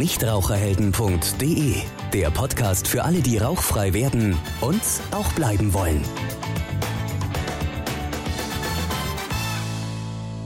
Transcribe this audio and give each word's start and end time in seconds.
Nichtraucherhelden.de, 0.00 1.74
der 2.14 2.30
Podcast 2.30 2.88
für 2.88 3.04
alle, 3.04 3.18
die 3.18 3.36
rauchfrei 3.36 3.92
werden 3.92 4.34
und 4.62 4.80
auch 5.10 5.30
bleiben 5.34 5.74
wollen. 5.74 6.02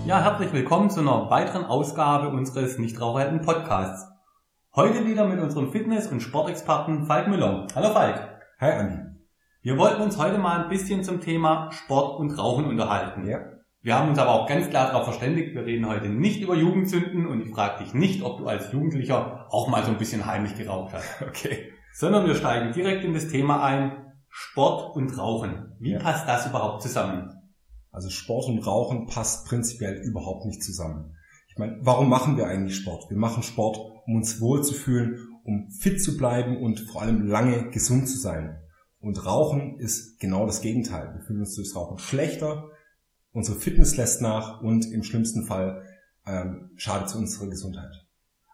Ja, 0.06 0.20
herzlich 0.24 0.52
willkommen 0.52 0.90
zu 0.90 0.98
einer 0.98 1.30
weiteren 1.30 1.66
Ausgabe 1.66 2.30
unseres 2.30 2.80
Nichtraucherhelden 2.80 3.42
Podcasts. 3.42 4.10
Heute 4.74 5.06
wieder 5.06 5.24
mit 5.28 5.38
unserem 5.38 5.70
Fitness- 5.70 6.08
und 6.08 6.20
Sportexperten 6.20 7.06
Falk 7.06 7.28
Müller. 7.28 7.68
Hallo 7.76 7.92
Falk. 7.92 8.28
Hi 8.58 8.72
Andi. 8.72 8.98
Wir 9.62 9.78
wollten 9.78 10.02
uns 10.02 10.18
heute 10.18 10.38
mal 10.38 10.64
ein 10.64 10.68
bisschen 10.68 11.04
zum 11.04 11.20
Thema 11.20 11.70
Sport 11.70 12.18
und 12.18 12.36
Rauchen 12.36 12.64
unterhalten. 12.64 13.24
Ja. 13.24 13.53
Wir 13.84 13.98
haben 13.98 14.08
uns 14.08 14.18
aber 14.18 14.30
auch 14.30 14.48
ganz 14.48 14.70
klar 14.70 14.86
darauf 14.86 15.04
verständigt, 15.04 15.54
wir 15.54 15.66
reden 15.66 15.86
heute 15.86 16.08
nicht 16.08 16.40
über 16.40 16.56
Jugendzünden 16.56 17.26
und 17.26 17.42
ich 17.42 17.50
frage 17.52 17.84
dich 17.84 17.92
nicht, 17.92 18.22
ob 18.22 18.38
du 18.38 18.46
als 18.46 18.72
Jugendlicher 18.72 19.46
auch 19.50 19.68
mal 19.68 19.84
so 19.84 19.90
ein 19.90 19.98
bisschen 19.98 20.24
heimlich 20.24 20.56
geraucht 20.56 20.94
hast. 20.94 21.04
Okay. 21.28 21.70
Sondern 21.92 22.26
wir 22.26 22.34
steigen 22.34 22.72
direkt 22.72 23.04
in 23.04 23.12
das 23.12 23.28
Thema 23.28 23.62
ein, 23.62 24.14
Sport 24.30 24.96
und 24.96 25.16
Rauchen. 25.18 25.76
Wie 25.78 25.92
Ja. 25.92 25.98
passt 25.98 26.26
das 26.26 26.46
überhaupt 26.46 26.80
zusammen? 26.80 27.30
Also 27.92 28.08
Sport 28.08 28.46
und 28.48 28.66
Rauchen 28.66 29.06
passt 29.06 29.46
prinzipiell 29.46 30.00
überhaupt 30.02 30.46
nicht 30.46 30.62
zusammen. 30.62 31.14
Ich 31.48 31.58
meine, 31.58 31.76
warum 31.82 32.08
machen 32.08 32.38
wir 32.38 32.46
eigentlich 32.46 32.76
Sport? 32.76 33.10
Wir 33.10 33.18
machen 33.18 33.42
Sport, 33.42 33.76
um 34.06 34.16
uns 34.16 34.40
wohlzufühlen, 34.40 35.18
um 35.44 35.70
fit 35.70 36.02
zu 36.02 36.16
bleiben 36.16 36.56
und 36.56 36.80
vor 36.90 37.02
allem 37.02 37.26
lange 37.26 37.68
gesund 37.68 38.08
zu 38.08 38.16
sein. 38.18 38.58
Und 38.98 39.26
Rauchen 39.26 39.78
ist 39.78 40.18
genau 40.20 40.46
das 40.46 40.62
Gegenteil. 40.62 41.12
Wir 41.14 41.20
fühlen 41.20 41.40
uns 41.40 41.54
durchs 41.54 41.76
Rauchen 41.76 41.98
schlechter, 41.98 42.70
unsere 43.34 43.58
Fitness 43.58 43.96
lässt 43.98 44.22
nach 44.22 44.62
und 44.62 44.90
im 44.90 45.02
schlimmsten 45.02 45.44
Fall 45.44 45.82
ähm, 46.26 46.70
schadet 46.76 47.08
es 47.08 47.14
unserer 47.14 47.50
Gesundheit. 47.50 48.06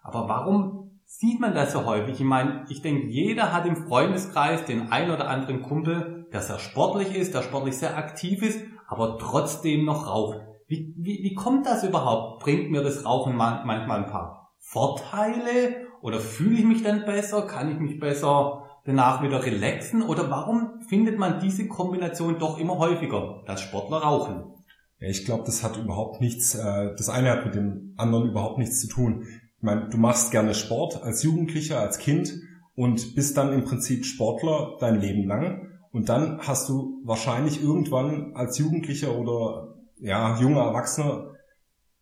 Aber 0.02 0.28
warum 0.28 1.00
sieht 1.04 1.38
man 1.38 1.54
das 1.54 1.72
so 1.72 1.84
häufig? 1.84 2.14
Ich 2.14 2.26
meine, 2.26 2.64
ich 2.68 2.82
denke, 2.82 3.06
jeder 3.06 3.52
hat 3.52 3.66
im 3.66 3.76
Freundeskreis 3.76 4.64
den 4.64 4.90
ein 4.90 5.10
oder 5.10 5.28
anderen 5.28 5.62
Kumpel, 5.62 6.26
der 6.32 6.40
sehr 6.40 6.59
sportlich 6.59 7.14
ist, 7.14 7.34
der 7.34 7.42
sportlich 7.42 7.76
sehr 7.76 7.96
aktiv 7.96 8.42
ist, 8.42 8.60
aber 8.88 9.18
trotzdem 9.18 9.84
noch 9.84 10.06
raucht. 10.06 10.40
Wie, 10.66 10.94
wie, 10.96 11.22
wie 11.22 11.34
kommt 11.34 11.66
das 11.66 11.84
überhaupt? 11.84 12.42
Bringt 12.42 12.70
mir 12.70 12.82
das 12.82 13.04
Rauchen 13.04 13.37
man, 13.37 13.66
manchmal 13.66 14.04
ein 14.04 14.10
paar 14.10 14.54
Vorteile? 14.59 15.88
Oder 16.00 16.20
fühle 16.20 16.59
ich 16.59 16.65
mich 16.65 16.82
dann 16.82 17.04
besser? 17.04 17.42
Kann 17.42 17.70
ich 17.70 17.78
mich 17.78 18.00
besser 18.00 18.62
danach 18.87 19.22
wieder 19.22 19.44
relaxen? 19.44 20.02
Oder 20.02 20.30
warum 20.30 20.80
findet 20.88 21.18
man 21.18 21.40
diese 21.40 21.68
Kombination 21.68 22.38
doch 22.38 22.59
immer 22.59 22.78
häufiger, 22.78 23.42
dass 23.46 23.60
Sportler 23.60 23.98
rauchen? 23.98 24.54
Ich 25.01 25.24
glaube, 25.24 25.45
das 25.46 25.62
hat 25.62 25.79
überhaupt 25.79 26.20
nichts, 26.20 26.54
äh, 26.54 26.95
das 26.95 27.09
eine 27.09 27.30
hat 27.30 27.46
mit 27.46 27.54
dem 27.54 27.95
anderen 27.96 28.29
überhaupt 28.29 28.59
nichts 28.59 28.80
zu 28.80 28.88
tun. 28.88 29.24
Ich 29.56 29.62
meine, 29.62 29.88
du 29.88 29.96
machst 29.96 30.30
gerne 30.30 30.54
Sport 30.54 31.02
als 31.02 31.23
Jugendlicher, 31.23 31.80
als 31.80 31.98
Kind 31.98 32.34
und 32.74 33.15
bist 33.15 33.37
dann 33.37 33.52
im 33.52 33.65
Prinzip 33.65 34.04
Sportler 34.04 34.76
dein 34.78 35.01
Leben 35.01 35.26
lang. 35.26 35.68
Und 35.90 36.09
dann 36.09 36.38
hast 36.40 36.68
du 36.68 37.01
wahrscheinlich 37.04 37.62
irgendwann 37.62 38.34
als 38.34 38.59
Jugendlicher 38.59 39.18
oder 39.18 39.74
ja, 39.98 40.38
junger 40.38 40.62
Erwachsener 40.62 41.34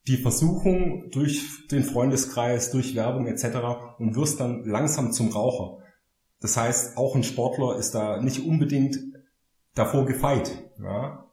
die 0.06 0.16
Versuchung 0.16 1.10
durch 1.10 1.66
den 1.70 1.84
Freundeskreis, 1.84 2.70
durch 2.70 2.94
Werbung 2.94 3.26
etc. 3.26 3.44
und 3.98 4.16
wirst 4.16 4.40
dann 4.40 4.64
langsam 4.64 5.12
zum 5.12 5.30
Raucher. 5.30 5.84
Das 6.40 6.56
heißt, 6.56 6.96
auch 6.96 7.14
ein 7.14 7.24
Sportler 7.24 7.76
ist 7.76 7.94
da 7.94 8.20
nicht 8.20 8.44
unbedingt 8.44 8.98
davor 9.74 10.06
gefeit. 10.06 10.50
Ja? 10.82 11.27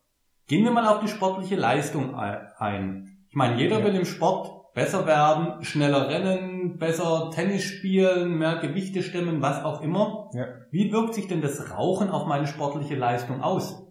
Gehen 0.48 0.64
wir 0.64 0.72
mal 0.72 0.88
auf 0.88 1.02
die 1.02 1.08
sportliche 1.08 1.56
Leistung 1.56 2.16
ein. 2.16 3.18
Ich 3.30 3.36
meine, 3.36 3.58
jeder 3.58 3.80
Ja. 3.80 3.86
will 3.86 3.96
im 3.96 4.06
Sport 4.06 4.74
besser 4.76 5.08
werden, 5.08 5.64
schneller 5.64 6.10
rennen, 6.10 6.78
besser 6.78 7.32
Tennis 7.34 7.64
spielen, 7.64 8.38
mehr 8.38 8.58
Gewichte 8.58 9.02
stemmen, 9.02 9.42
was 9.42 9.64
auch 9.64 9.82
immer. 9.82 10.30
Ja. 10.34 10.46
Wie 10.70 10.92
wirkt 10.92 11.16
sich 11.16 11.28
denn 11.28 11.42
das 11.42 11.72
Rauchen 11.72 12.10
auf 12.10 12.28
meine 12.28 12.46
sportliche 12.46 12.96
Leistung 12.96 13.42
aus? 13.42 13.82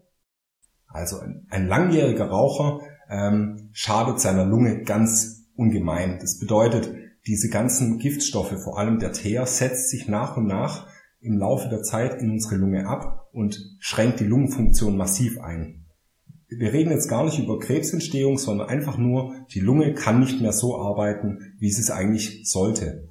Also 0.87 1.19
ein, 1.19 1.47
ein 1.49 1.67
langjähriger 1.67 2.29
Raucher 2.29 2.79
ähm, 3.09 3.69
schadet 3.73 4.19
seiner 4.19 4.45
Lunge 4.45 4.83
ganz 4.83 5.49
ungemein. 5.55 6.19
Das 6.21 6.39
bedeutet, 6.39 6.93
diese 7.27 7.49
ganzen 7.49 7.97
Giftstoffe, 7.97 8.55
vor 8.63 8.77
allem 8.77 8.99
der 8.99 9.11
Teer, 9.11 9.45
setzt 9.45 9.89
sich 9.89 10.07
nach 10.07 10.37
und 10.37 10.45
nach 10.45 10.87
im 11.19 11.37
Laufe 11.37 11.67
der 11.69 11.81
Zeit 11.81 12.21
in 12.21 12.31
unsere 12.31 12.55
Lunge 12.55 12.87
ab 12.87 13.27
und 13.33 13.59
schränkt 13.79 14.19
die 14.19 14.25
Lungenfunktion 14.25 14.95
massiv 14.95 15.39
ein. 15.41 15.84
Wir 16.57 16.73
reden 16.73 16.91
jetzt 16.91 17.09
gar 17.09 17.23
nicht 17.25 17.39
über 17.39 17.59
Krebsentstehung, 17.59 18.37
sondern 18.37 18.67
einfach 18.69 18.97
nur, 18.97 19.33
die 19.53 19.59
Lunge 19.59 19.93
kann 19.93 20.19
nicht 20.19 20.41
mehr 20.41 20.53
so 20.53 20.77
arbeiten, 20.77 21.55
wie 21.59 21.71
sie 21.71 21.81
es 21.81 21.91
eigentlich 21.91 22.49
sollte. 22.49 23.07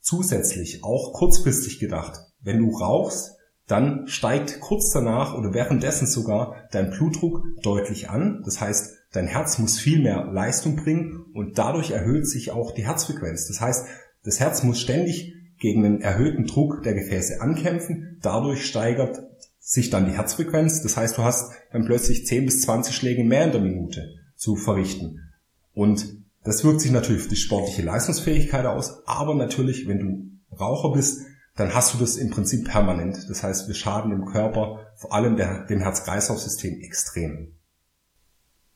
Zusätzlich, 0.00 0.84
auch 0.84 1.12
kurzfristig 1.12 1.78
gedacht, 1.78 2.20
wenn 2.40 2.58
du 2.58 2.70
rauchst, 2.70 3.36
dann 3.66 4.06
steigt 4.06 4.60
kurz 4.60 4.90
danach 4.90 5.36
oder 5.36 5.52
währenddessen 5.52 6.06
sogar 6.06 6.68
dein 6.70 6.90
Blutdruck 6.90 7.42
deutlich 7.62 8.08
an. 8.08 8.42
Das 8.44 8.60
heißt, 8.60 8.94
dein 9.12 9.26
Herz 9.26 9.58
muss 9.58 9.78
viel 9.78 10.00
mehr 10.00 10.28
Leistung 10.32 10.76
bringen 10.76 11.26
und 11.34 11.58
dadurch 11.58 11.90
erhöht 11.90 12.28
sich 12.28 12.52
auch 12.52 12.72
die 12.72 12.86
Herzfrequenz. 12.86 13.48
Das 13.48 13.60
heißt, 13.60 13.86
das 14.22 14.38
Herz 14.38 14.62
muss 14.62 14.80
ständig 14.80 15.34
gegen 15.58 15.84
einen 15.84 16.00
erhöhten 16.00 16.46
Druck 16.46 16.82
der 16.82 16.94
Gefäße 16.94 17.40
ankämpfen. 17.40 18.18
Dadurch 18.22 18.66
steigert 18.66 19.22
sich 19.68 19.90
dann 19.90 20.06
die 20.06 20.12
Herzfrequenz. 20.12 20.82
Das 20.82 20.96
heißt, 20.96 21.18
du 21.18 21.24
hast 21.24 21.52
dann 21.72 21.84
plötzlich 21.84 22.24
10 22.24 22.46
bis 22.46 22.62
20 22.62 22.94
Schläge 22.94 23.24
mehr 23.24 23.44
in 23.44 23.50
der 23.50 23.60
Minute 23.60 24.14
zu 24.36 24.54
verrichten. 24.54 25.32
Und 25.74 26.06
das 26.44 26.64
wirkt 26.64 26.80
sich 26.80 26.92
natürlich 26.92 27.22
auf 27.22 27.28
die 27.28 27.36
sportliche 27.36 27.82
Leistungsfähigkeit 27.82 28.64
aus. 28.64 29.02
Aber 29.06 29.34
natürlich, 29.34 29.88
wenn 29.88 29.98
du 29.98 30.56
Raucher 30.56 30.92
bist, 30.92 31.26
dann 31.56 31.74
hast 31.74 31.92
du 31.92 31.98
das 31.98 32.16
im 32.16 32.30
Prinzip 32.30 32.68
permanent. 32.68 33.28
Das 33.28 33.42
heißt, 33.42 33.66
wir 33.66 33.74
schaden 33.74 34.12
dem 34.12 34.26
Körper, 34.26 34.86
vor 34.94 35.12
allem 35.12 35.36
der, 35.36 35.66
dem 35.66 35.80
Herz-Kreislauf-System 35.80 36.80
extrem. 36.82 37.56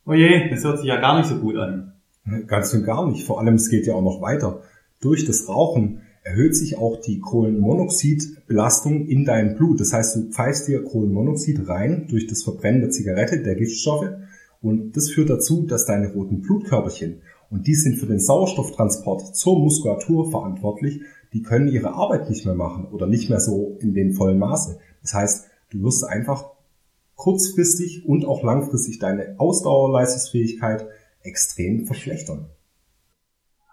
Oje, 0.05 0.47
Oh 0.47 0.55
das 0.55 0.65
hört 0.65 0.79
sich 0.79 0.89
ja 0.89 1.01
gar 1.01 1.19
nicht 1.19 1.29
so 1.29 1.39
gut 1.39 1.57
an. 1.57 2.01
Ganz 2.49 2.75
und 2.75 2.83
gar 2.83 3.09
nicht. 3.09 3.25
Vor 3.25 3.39
allem, 3.39 3.55
es 3.55 3.71
geht 3.71 3.87
ja 3.87 3.95
auch 3.95 4.03
noch 4.03 4.21
weiter. 4.21 4.63
Durch 5.01 5.25
das 5.25 5.49
Rauchen 5.49 6.03
erhöht 6.23 6.55
sich 6.55 6.77
auch 6.79 7.01
die 7.01 7.21
Kohlenmonoxidbelastung 7.21 9.07
in 9.07 9.25
deinem 9.25 9.57
Blut. 9.57 9.81
Das 9.81 9.93
heißt, 9.93 10.17
du 10.17 10.31
pfeifst 10.31 10.69
dir 10.69 10.85
Kohlenmonoxid 10.85 11.69
rein 11.69 12.07
durch 12.09 12.27
das 12.27 12.43
Verbrennen 12.43 12.81
der 12.81 12.91
Zigarette, 12.91 13.43
der 13.43 13.55
Giftstoffe. 13.55 14.11
Und 14.61 14.97
das 14.97 15.11
führt 15.11 15.31
dazu, 15.31 15.67
dass 15.67 15.87
deine 15.87 16.13
roten 16.13 16.43
Blutkörperchen, 16.43 17.23
und 17.51 17.67
die 17.67 17.75
sind 17.75 17.97
für 17.97 18.07
den 18.07 18.21
Sauerstofftransport 18.21 19.35
zur 19.35 19.59
Muskulatur 19.59 20.31
verantwortlich, 20.31 21.01
die 21.33 21.43
können 21.43 21.69
ihre 21.69 21.95
Arbeit 21.95 22.31
nicht 22.31 22.45
mehr 22.45 22.55
machen 22.55 22.87
oder 22.93 23.07
nicht 23.07 23.29
mehr 23.29 23.41
so 23.41 23.77
in 23.81 23.95
dem 23.95 24.13
vollen 24.13 24.39
Maße. 24.39 24.79
Das 25.03 25.15
heißt, 25.15 25.47
du 25.71 25.83
wirst 25.83 26.05
einfach 26.05 26.51
kurzfristig 27.17 28.07
und 28.07 28.25
auch 28.25 28.43
langfristig 28.43 28.99
deine 28.99 29.35
Ausdauerleistungsfähigkeit 29.39 30.87
extrem 31.23 31.87
verschlechtern. 31.87 32.47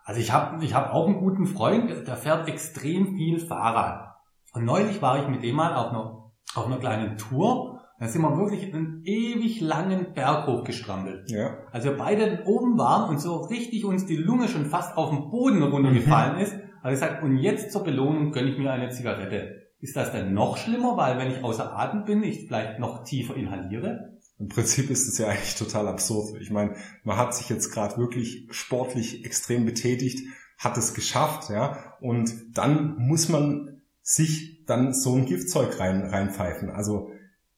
Also 0.07 0.21
ich 0.21 0.31
habe 0.31 0.63
ich 0.63 0.73
hab 0.73 0.93
auch 0.93 1.05
einen 1.05 1.19
guten 1.19 1.45
Freund, 1.45 2.07
der 2.07 2.15
fährt 2.15 2.47
extrem 2.47 3.17
viel 3.17 3.39
Fahrrad. 3.39 4.15
Und 4.53 4.63
neulich 4.63 5.01
war 5.01 5.21
ich 5.21 5.27
mit 5.27 5.43
dem 5.43 5.57
mal 5.57 5.75
auf 5.75 5.89
einer, 5.89 6.31
auf 6.55 6.65
einer 6.65 6.77
kleinen 6.77 7.17
Tour. 7.17 7.81
Da 7.99 8.07
sind 8.07 8.21
wir 8.21 8.37
wirklich 8.37 8.73
einen 8.73 9.01
ewig 9.03 9.59
langen 9.59 10.13
Berg 10.13 10.47
hochgestrampelt. 10.47 11.29
Ja. 11.29 11.57
Als 11.73 11.83
wir 11.83 11.97
beide 11.97 12.43
oben 12.45 12.77
waren 12.77 13.09
und 13.09 13.19
so 13.19 13.35
richtig 13.35 13.83
uns 13.83 14.05
die 14.05 14.15
Lunge 14.15 14.47
schon 14.47 14.67
fast 14.67 14.95
auf 14.95 15.09
den 15.09 15.29
Boden 15.29 15.61
runtergefallen 15.61 16.39
ist, 16.39 16.53
habe 16.53 16.93
ich 16.93 17.01
gesagt, 17.01 17.21
und 17.21 17.35
jetzt 17.35 17.73
zur 17.73 17.83
Belohnung 17.83 18.31
gönne 18.31 18.51
ich 18.51 18.57
mir 18.57 18.71
eine 18.71 18.89
Zigarette. 18.89 19.67
Ist 19.81 19.97
das 19.97 20.13
denn 20.13 20.33
noch 20.33 20.55
schlimmer, 20.55 20.95
weil 20.95 21.17
wenn 21.17 21.31
ich 21.31 21.43
außer 21.43 21.77
Atem 21.77 22.05
bin, 22.05 22.23
ich 22.23 22.47
vielleicht 22.47 22.79
noch 22.79 23.03
tiefer 23.03 23.35
inhaliere? 23.35 24.16
Im 24.39 24.49
Prinzip 24.49 24.89
ist 24.89 25.07
es 25.07 25.17
ja 25.17 25.27
eigentlich 25.29 25.55
total 25.55 25.87
absurd. 25.87 26.39
Ich 26.41 26.51
meine, 26.51 26.75
man 27.03 27.17
hat 27.17 27.35
sich 27.35 27.49
jetzt 27.49 27.71
gerade 27.71 27.97
wirklich 27.97 28.47
sportlich 28.51 29.25
extrem 29.25 29.65
betätigt, 29.65 30.27
hat 30.57 30.77
es 30.77 30.93
geschafft, 30.93 31.49
ja, 31.49 31.95
und 32.01 32.33
dann 32.57 32.97
muss 32.97 33.29
man 33.29 33.81
sich 34.01 34.65
dann 34.65 34.93
so 34.93 35.15
ein 35.15 35.25
Giftzeug 35.25 35.79
rein, 35.79 36.01
reinpfeifen. 36.01 36.69
Also 36.69 37.11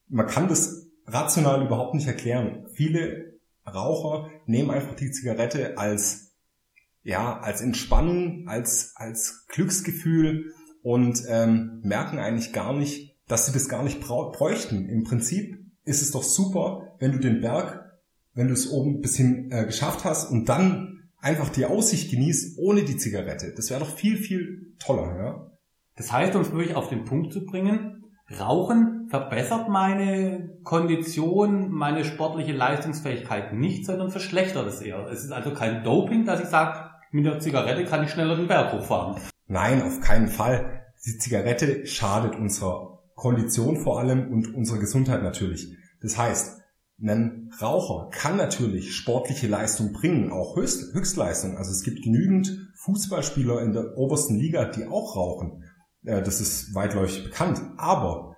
man 0.07 0.27
kann 0.27 0.47
das 0.49 0.87
rational 1.05 1.65
überhaupt 1.65 1.93
nicht 1.93 2.07
erklären. 2.07 2.67
Viele 2.73 3.39
Raucher 3.65 4.29
nehmen 4.45 4.71
einfach 4.71 4.95
die 4.95 5.11
Zigarette 5.11 5.77
als 5.77 6.35
ja 7.03 7.39
als 7.39 7.61
Entspannung, 7.61 8.47
als 8.47 8.93
als 8.95 9.45
Glücksgefühl 9.47 10.53
und 10.81 11.23
ähm, 11.27 11.81
merken 11.83 12.19
eigentlich 12.19 12.51
gar 12.51 12.73
nicht, 12.73 13.17
dass 13.27 13.45
sie 13.45 13.53
das 13.53 13.69
gar 13.69 13.83
nicht 13.83 14.01
bräuchten. 14.01 14.89
Im 14.89 15.03
Prinzip 15.03 15.59
ist 15.85 16.01
es 16.01 16.11
doch 16.11 16.23
super, 16.23 16.95
wenn 16.99 17.11
du 17.11 17.19
den 17.19 17.41
Berg, 17.41 17.83
wenn 18.33 18.47
du 18.47 18.53
es 18.53 18.69
oben 18.69 18.95
ein 18.95 19.01
bisschen 19.01 19.51
äh, 19.51 19.65
geschafft 19.65 20.03
hast 20.05 20.31
und 20.31 20.47
dann 20.49 21.09
einfach 21.17 21.49
die 21.49 21.65
Aussicht 21.65 22.11
genießt 22.11 22.59
ohne 22.59 22.83
die 22.83 22.97
Zigarette. 22.97 23.53
Das 23.55 23.69
wäre 23.69 23.79
doch 23.81 23.93
viel, 23.93 24.17
viel 24.17 24.75
toller, 24.79 25.17
ja. 25.17 25.51
Das 25.95 26.11
heißt, 26.11 26.35
um 26.35 26.41
es 26.41 26.51
wirklich 26.51 26.75
auf 26.75 26.89
den 26.89 27.03
Punkt 27.03 27.33
zu 27.33 27.45
bringen, 27.45 28.03
Rauchen 28.39 29.07
verbessert 29.09 29.69
meine 29.69 30.51
Kondition, 30.63 31.71
meine 31.71 32.05
sportliche 32.05 32.53
Leistungsfähigkeit 32.53 33.53
nicht, 33.53 33.85
sondern 33.85 34.11
verschlechtert 34.11 34.67
es 34.67 34.81
eher. 34.81 35.07
Es 35.07 35.23
ist 35.23 35.31
also 35.31 35.51
kein 35.51 35.83
Doping, 35.83 36.25
dass 36.25 36.39
ich 36.39 36.47
sage, 36.47 36.89
mit 37.11 37.25
der 37.25 37.39
Zigarette 37.39 37.85
kann 37.85 38.03
ich 38.03 38.11
schneller 38.11 38.35
den 38.35 38.47
Berg 38.47 38.71
hochfahren. 38.71 39.19
Nein, 39.47 39.81
auf 39.81 39.99
keinen 39.99 40.27
Fall. 40.27 40.85
Die 41.05 41.17
Zigarette 41.17 41.87
schadet 41.87 42.35
unserer 42.35 42.98
Kondition 43.19 43.77
vor 43.77 43.99
allem 43.99 44.31
und 44.31 44.55
unserer 44.55 44.79
Gesundheit 44.79 45.21
natürlich. 45.21 45.75
Das 46.01 46.17
heißt, 46.17 46.59
ein 47.01 47.51
Raucher 47.61 48.09
kann 48.11 48.37
natürlich 48.37 48.93
sportliche 48.93 49.47
Leistung 49.47 49.93
bringen, 49.93 50.31
auch 50.31 50.55
Höchst, 50.55 50.93
Höchstleistung. 50.93 51.57
Also 51.57 51.71
es 51.71 51.83
gibt 51.83 52.01
genügend 52.03 52.71
Fußballspieler 52.75 53.61
in 53.61 53.73
der 53.73 53.97
obersten 53.97 54.37
Liga, 54.37 54.65
die 54.65 54.85
auch 54.87 55.15
rauchen. 55.15 55.63
Äh, 56.03 56.21
das 56.21 56.41
ist 56.41 56.75
weitläufig 56.75 57.23
bekannt. 57.23 57.61
Aber 57.77 58.35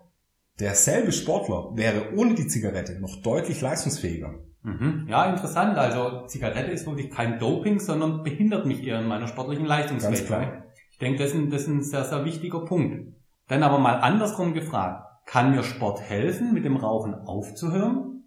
derselbe 0.60 1.12
Sportler 1.12 1.72
wäre 1.75 2.16
ohne 2.16 2.36
die 2.36 2.48
Zigarette 2.48 3.00
noch 3.00 3.22
deutlich 3.22 3.62
leistungsfähiger. 3.62 4.36
Mhm. 4.63 5.07
Ja, 5.10 5.31
interessant. 5.31 5.78
Also 5.78 6.28
Zigarette 6.28 6.72
ist 6.72 6.86
wirklich 6.86 7.10
kein 7.10 7.39
Doping, 7.39 7.80
sondern 7.80 8.24
behindert 8.24 8.68
mich 8.68 8.83
eher 8.83 9.00
in 9.00 9.07
meiner 9.07 9.28
sportlichen 9.28 9.66
Leistungsfähigkeit. 9.66 10.30
Ganz 10.30 10.51
klar. 10.51 10.66
Ich 10.92 10.98
denke, 11.00 11.24
das 11.24 11.31
ist, 11.31 11.38
ein, 11.38 11.50
das 11.50 11.62
ist 11.63 11.68
ein 11.68 11.83
sehr, 11.83 12.04
sehr 12.04 12.25
wichtiger 12.25 12.63
Punkt. 12.66 13.16
Dann 13.51 13.63
aber 13.63 13.80
mal 13.80 13.95
andersrum 13.95 14.53
gefragt. 14.53 15.06
Kann 15.25 15.51
mir 15.51 15.63
Sport 15.63 16.00
helfen, 16.00 16.53
mit 16.53 16.63
dem 16.63 16.77
Rauchen 16.77 17.13
aufzuhören? 17.13 18.24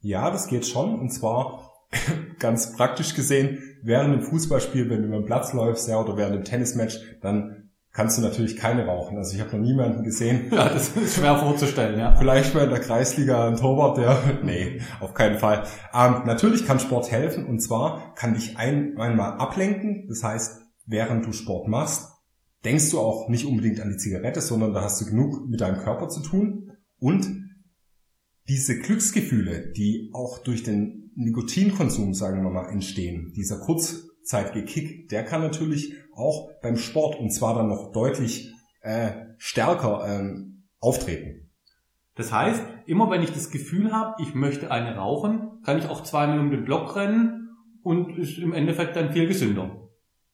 Ja, 0.00 0.30
das 0.30 0.48
geht 0.48 0.66
schon. 0.66 1.00
Und 1.00 1.08
zwar 1.08 1.72
ganz 2.38 2.76
praktisch 2.76 3.14
gesehen, 3.14 3.58
während 3.82 4.12
dem 4.12 4.20
Fußballspiel, 4.20 4.90
wenn 4.90 5.00
du 5.00 5.08
über 5.08 5.16
den 5.16 5.24
Platz 5.24 5.54
läufst, 5.54 5.88
ja, 5.88 5.98
oder 5.98 6.18
während 6.18 6.34
dem 6.34 6.44
Tennismatch, 6.44 7.00
dann 7.22 7.70
kannst 7.90 8.18
du 8.18 8.22
natürlich 8.22 8.58
keine 8.58 8.84
rauchen. 8.84 9.16
Also 9.16 9.34
ich 9.34 9.40
habe 9.40 9.56
noch 9.56 9.64
niemanden 9.64 10.04
gesehen. 10.04 10.50
Ja, 10.52 10.68
das 10.68 10.94
ist 10.94 11.16
schwer 11.16 11.36
vorzustellen, 11.38 11.98
ja. 11.98 12.14
Vielleicht 12.14 12.54
mal 12.54 12.64
in 12.64 12.70
der 12.70 12.80
Kreisliga 12.80 13.48
ein 13.48 13.56
Torwart, 13.56 13.96
der, 13.96 14.18
nee, 14.42 14.82
auf 15.00 15.14
keinen 15.14 15.38
Fall. 15.38 15.62
Ähm, 15.94 16.24
natürlich 16.26 16.66
kann 16.66 16.80
Sport 16.80 17.10
helfen 17.10 17.46
und 17.46 17.60
zwar 17.60 18.14
kann 18.14 18.34
dich 18.34 18.58
ein, 18.58 18.98
einmal 18.98 19.38
ablenken. 19.38 20.06
Das 20.06 20.22
heißt, 20.22 20.60
während 20.84 21.24
du 21.24 21.32
Sport 21.32 21.66
machst, 21.66 22.13
denkst 22.64 22.90
du 22.90 23.00
auch 23.00 23.28
nicht 23.28 23.46
unbedingt 23.46 23.80
an 23.80 23.90
die 23.90 23.96
Zigarette, 23.96 24.40
sondern 24.40 24.72
da 24.72 24.82
hast 24.82 25.00
du 25.00 25.06
genug 25.06 25.48
mit 25.48 25.60
deinem 25.60 25.78
Körper 25.78 26.08
zu 26.08 26.20
tun 26.20 26.72
und 26.98 27.44
diese 28.48 28.78
Glücksgefühle, 28.78 29.72
die 29.72 30.10
auch 30.12 30.38
durch 30.38 30.62
den 30.62 31.12
Nikotinkonsum, 31.16 32.14
sagen 32.14 32.42
wir 32.42 32.50
mal, 32.50 32.70
entstehen, 32.70 33.32
dieser 33.34 33.58
kurzzeitige 33.58 34.64
Kick, 34.64 35.08
der 35.08 35.24
kann 35.24 35.40
natürlich 35.40 35.94
auch 36.14 36.50
beim 36.62 36.76
Sport 36.76 37.18
und 37.18 37.30
zwar 37.30 37.54
dann 37.54 37.68
noch 37.68 37.92
deutlich 37.92 38.52
äh, 38.82 39.12
stärker 39.38 40.04
ähm, 40.06 40.64
auftreten. 40.80 41.50
Das 42.16 42.32
heißt, 42.32 42.62
immer 42.86 43.10
wenn 43.10 43.22
ich 43.22 43.32
das 43.32 43.50
Gefühl 43.50 43.92
habe, 43.92 44.22
ich 44.22 44.34
möchte 44.34 44.70
eine 44.70 44.96
rauchen, 44.96 45.60
kann 45.64 45.78
ich 45.78 45.86
auch 45.86 46.02
zweimal 46.02 46.38
um 46.38 46.50
den 46.50 46.64
Block 46.64 46.94
rennen 46.96 47.48
und 47.82 48.16
ist 48.16 48.38
im 48.38 48.52
Endeffekt 48.52 48.94
dann 48.96 49.12
viel 49.12 49.26
gesünder. 49.26 49.88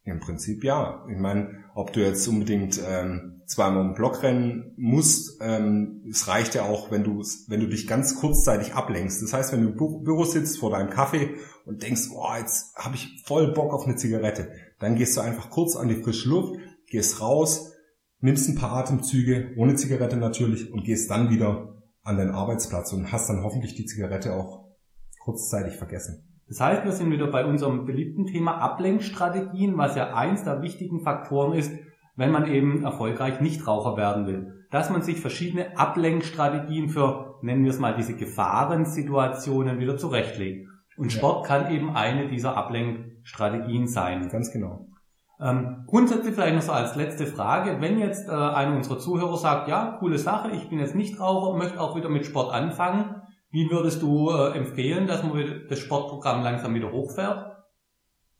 Im 0.05 0.21
Prinzip 0.21 0.65
ja. 0.65 1.07
Ich 1.11 1.19
meine, 1.19 1.60
ob 1.75 1.93
du 1.93 2.01
jetzt 2.01 2.27
unbedingt 2.29 2.81
ähm, 2.87 3.43
zweimal 3.47 3.85
im 3.85 3.95
Block 3.95 4.23
rennen 4.23 4.73
musst, 4.77 5.41
ähm, 5.41 6.05
es 6.09 6.29
reicht 6.29 6.55
ja 6.55 6.63
auch, 6.63 6.91
wenn 6.91 7.05
du 7.05 7.23
wenn 7.49 7.61
du 7.61 7.67
dich 7.67 7.87
ganz 7.87 8.17
kurzzeitig 8.17 8.75
ablenkst. 8.75 9.23
Das 9.23 9.33
heißt, 9.33 9.53
wenn 9.53 9.63
du 9.63 9.71
im 9.71 10.05
Büro 10.05 10.25
sitzt 10.25 10.59
vor 10.59 10.71
deinem 10.71 10.91
Kaffee 10.91 11.35
und 11.67 11.83
denkst, 11.83 12.09
oh, 12.15 12.29
jetzt 12.39 12.77
habe 12.77 12.95
ich 12.95 13.23
voll 13.27 13.53
Bock 13.53 13.73
auf 13.73 13.87
eine 13.87 13.97
Zigarette, 13.97 14.51
dann 14.79 14.95
gehst 14.95 15.17
du 15.17 15.21
einfach 15.21 15.51
kurz 15.51 15.77
an 15.77 15.89
die 15.89 16.03
frische 16.03 16.29
Luft, 16.29 16.59
gehst 16.87 17.21
raus, 17.21 17.73
nimmst 18.21 18.49
ein 18.49 18.57
paar 18.57 18.73
Atemzüge, 18.73 19.53
ohne 19.57 19.75
Zigarette 19.77 20.17
natürlich, 20.17 20.73
und 20.73 20.85
gehst 20.85 21.11
dann 21.11 21.31
wieder 21.31 21.83
an 22.03 22.17
deinen 22.17 22.31
Arbeitsplatz 22.31 22.93
und 22.93 23.13
hast 23.13 23.29
dann 23.29 23.43
hoffentlich 23.43 23.75
die 23.75 23.87
Zigarette 23.87 24.35
auch 24.35 24.69
kurzzeitig 25.21 25.77
vergessen. 25.77 26.30
Das 26.51 26.61
heißt, 26.61 26.85
wir 26.85 26.91
sind 26.91 27.13
wieder 27.13 27.29
bei 27.29 27.45
unserem 27.45 27.85
beliebten 27.85 28.27
Thema 28.27 28.59
Ablenkstrategien, 28.59 29.79
was 29.79 29.95
ja 29.95 30.15
eins 30.15 30.43
der 30.43 30.63
wichtigen 30.63 31.01
Faktoren 31.01 31.53
ist, 31.53 31.73
wenn 32.17 32.33
man 32.33 32.49
eben 32.49 32.83
erfolgreich 32.83 33.41
Nichtraucher 33.41 33.97
werden 33.97 34.27
will. 34.27 34.67
Dass 34.73 34.91
man 34.91 35.03
sich 35.03 35.21
verschiedene 35.21 35.79
Ablenkstrategien 35.79 36.89
für, 36.89 37.37
nennen 37.43 37.63
wir 37.63 37.71
es 37.71 37.79
mal, 37.79 37.95
diese 37.95 38.17
Gefahrensituationen 38.17 39.79
wieder 39.79 39.97
zurechtlegt. 39.97 40.69
Und 40.97 41.13
Sport 41.13 41.49
ja. 41.49 41.57
kann 41.57 41.73
eben 41.73 41.95
eine 41.95 42.27
dieser 42.27 42.57
Ablenkstrategien 42.57 43.87
sein. 43.87 44.29
Ganz 44.29 44.51
genau. 44.51 44.89
Ähm, 45.41 45.85
grundsätzlich 45.87 46.35
vielleicht 46.35 46.57
noch 46.57 46.63
so 46.63 46.73
als 46.73 46.97
letzte 46.97 47.27
Frage, 47.27 47.81
wenn 47.81 48.01
jetzt 48.01 48.29
äh, 48.29 48.33
einer 48.33 48.75
unserer 48.75 48.99
Zuhörer 48.99 49.37
sagt, 49.37 49.69
ja, 49.69 49.97
coole 50.01 50.19
Sache, 50.19 50.51
ich 50.51 50.69
bin 50.69 50.81
jetzt 50.81 50.97
Nichtraucher, 50.97 51.57
möchte 51.57 51.81
auch 51.81 51.95
wieder 51.95 52.09
mit 52.09 52.27
Sport 52.27 52.53
anfangen, 52.53 53.23
wie 53.51 53.71
würdest 53.71 54.03
du 54.03 54.31
äh, 54.31 54.57
empfehlen, 54.57 55.07
dass 55.07 55.23
man 55.23 55.63
das 55.69 55.79
Sportprogramm 55.79 56.43
langsam 56.43 56.75
wieder 56.75 56.93
hochfährt? 56.93 57.51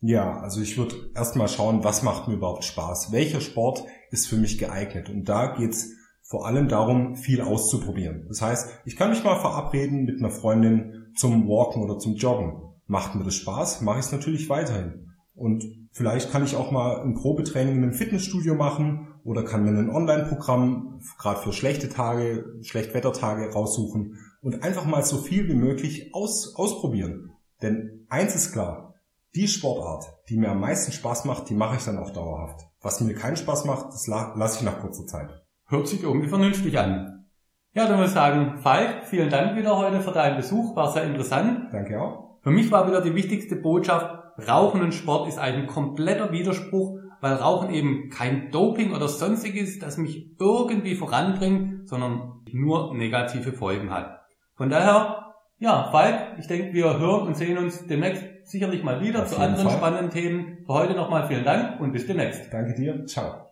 Ja, 0.01 0.41
also 0.41 0.61
ich 0.63 0.79
würde 0.79 0.95
erstmal 1.15 1.49
schauen, 1.49 1.85
was 1.85 2.03
macht 2.03 2.27
mir 2.27 2.35
überhaupt 2.35 2.65
Spaß? 2.65 3.13
Welcher 3.13 3.41
Sport 3.41 3.85
ist 4.11 4.29
für 4.29 4.37
mich 4.37 4.59
geeignet? 4.59 5.11
Und 5.11 5.29
da 5.29 5.55
geht's 5.55 5.93
vor 6.23 6.47
allem 6.47 6.69
darum, 6.69 7.17
viel 7.17 7.43
auszuprobieren. 7.43 8.25
Das 8.29 8.41
heißt, 8.41 8.71
ich 8.85 8.97
kann 8.97 9.11
mich 9.11 9.25
mal 9.25 9.41
verabreden 9.41 10.05
mit 10.05 10.19
einer 10.19 10.31
Freundin 10.31 11.13
zum 11.17 11.49
Walken 11.49 11.83
oder 11.83 11.99
zum 11.99 12.15
Joggen. 12.15 12.63
Macht 12.87 13.15
mir 13.15 13.25
das 13.25 13.35
Spaß, 13.35 13.83
mache 13.83 13.99
ich 13.99 14.07
es 14.07 14.13
natürlich 14.13 14.49
weiterhin. 14.49 15.09
Und 15.35 15.65
vielleicht 15.93 16.31
kann 16.31 16.45
ich 16.45 16.57
auch 16.57 16.71
mal 16.71 17.03
ein 17.03 17.15
Probetraining 17.15 17.77
in 17.77 17.83
einem 17.83 17.93
Fitnessstudio 17.93 18.55
machen 18.55 19.09
oder 19.25 19.45
kann 19.45 19.65
mir 19.65 19.77
ein 19.77 19.91
Online-Programm 19.91 21.01
gerade 21.19 21.41
für 21.41 21.53
schlechte 21.53 21.89
Tage, 21.89 22.45
Schlechtwettertage 22.63 23.53
raussuchen 23.53 24.17
und 24.43 24.63
einfach 24.63 24.85
mal 24.85 25.03
so 25.03 25.19
viel 25.19 25.49
wie 25.49 25.55
möglich 25.55 26.15
aus, 26.15 26.55
ausprobieren. 26.57 27.33
Denn 27.63 28.07
eins 28.09 28.35
ist 28.35 28.53
klar, 28.53 28.95
die 29.35 29.49
Sportart, 29.49 30.13
die 30.29 30.37
mir 30.37 30.51
am 30.51 30.61
meisten 30.61 30.93
Spaß 30.93 31.25
macht, 31.25 31.49
die 31.51 31.55
mache 31.55 31.77
ich 31.77 31.85
dann 31.85 31.99
auch 31.99 32.11
dauerhaft. 32.11 32.67
Was 32.81 33.01
mir 33.01 33.15
keinen 33.15 33.37
Spaß 33.37 33.65
macht, 33.65 33.89
das 33.89 34.07
lasse 34.07 34.59
ich 34.59 34.65
nach 34.65 34.81
kurzer 34.81 35.07
Zeit. 35.07 35.43
Hört 35.67 35.87
sich 35.87 36.03
irgendwie 36.03 36.29
vernünftig 36.29 36.79
an. 36.79 37.27
Ja, 37.73 37.87
dann 37.87 37.99
würde 37.99 38.09
ich 38.09 38.15
sagen, 38.15 38.59
Falk, 38.59 39.05
vielen 39.05 39.31
Dank 39.31 39.57
wieder 39.57 39.77
heute 39.77 40.01
für 40.01 40.11
deinen 40.11 40.37
Besuch, 40.37 40.75
war 40.75 40.93
sehr 40.93 41.05
interessant. 41.05 41.69
Danke 41.73 42.01
auch. 42.01 42.41
Für 42.43 42.51
mich 42.51 42.73
war 42.73 42.89
wieder 42.89 43.01
die 43.01 43.15
wichtigste 43.15 43.55
Botschaft, 43.55 44.21
Rauchen 44.49 44.81
und 44.81 44.95
Sport 44.95 45.29
ist 45.29 45.39
ein 45.39 45.67
kompletter 45.67 46.33
Widerspruch, 46.33 46.99
weil 47.21 47.35
Rauchen 47.35 47.73
eben 47.73 48.09
kein 48.09 48.51
Doping 48.51 48.93
oder 48.93 49.07
sonstiges, 49.07 49.79
das 49.79 49.99
mich 49.99 50.35
irgendwie 50.41 50.95
voranbringt, 50.95 51.89
sondern 51.89 52.41
nur 52.51 52.95
negative 52.95 53.53
Folgen 53.53 53.91
hat. 53.91 54.20
Von 54.61 54.69
daher, 54.69 55.33
ja, 55.59 55.89
Falk, 55.91 56.39
ich 56.39 56.47
denke, 56.47 56.75
wir 56.75 56.99
hören 56.99 57.29
und 57.29 57.35
sehen 57.35 57.57
uns 57.57 57.87
demnächst 57.87 58.23
sicherlich 58.45 58.83
mal 58.83 59.01
wieder 59.01 59.23
Auf 59.23 59.31
zu 59.31 59.39
anderen 59.39 59.71
Fall. 59.71 59.79
spannenden 59.79 60.11
Themen. 60.11 60.59
Für 60.67 60.75
heute 60.75 60.93
nochmal 60.93 61.27
vielen 61.29 61.45
Dank 61.45 61.81
und 61.81 61.93
bis 61.93 62.07
demnächst. 62.07 62.53
Danke 62.53 62.75
dir. 62.75 63.07
Ciao. 63.07 63.47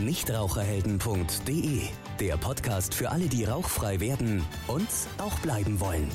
Nichtraucherhelden.de 0.00 1.82
Der 2.18 2.36
Podcast 2.38 2.94
für 2.94 3.10
alle, 3.10 3.26
die 3.26 3.44
rauchfrei 3.44 4.00
werden 4.00 4.42
und 4.66 4.88
auch 5.18 5.38
bleiben 5.40 5.78
wollen. 5.78 6.08